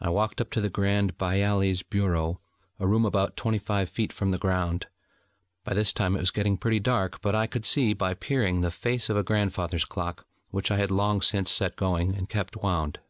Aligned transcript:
I 0.00 0.08
walked 0.08 0.40
up 0.40 0.50
to 0.52 0.62
the 0.62 0.70
Grand 0.70 1.18
Bailli's 1.18 1.82
bureau, 1.82 2.40
a 2.80 2.86
room 2.86 3.04
about 3.04 3.36
twenty 3.36 3.58
five 3.58 3.90
feet 3.90 4.10
from 4.10 4.30
the 4.30 4.38
ground. 4.38 4.86
By 5.64 5.74
this 5.74 5.92
time 5.92 6.16
it 6.16 6.20
was 6.20 6.30
getting 6.30 6.56
pretty 6.56 6.80
dark, 6.80 7.20
but 7.20 7.34
I 7.34 7.46
could 7.46 7.66
see, 7.66 7.92
by 7.92 8.14
peering, 8.14 8.62
the 8.62 8.70
face 8.70 9.10
of 9.10 9.18
a 9.18 9.22
grandfather's 9.22 9.84
clock 9.84 10.26
which 10.50 10.70
I 10.70 10.78
had 10.78 10.90
long 10.90 11.20
since 11.20 11.50
set 11.50 11.76
going, 11.76 12.14
and 12.14 12.26
kept 12.26 12.56
wound. 12.56 13.00